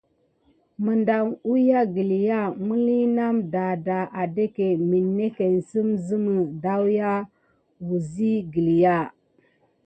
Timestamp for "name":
3.17-3.39